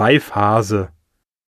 [0.00, 0.88] Pfeifhase.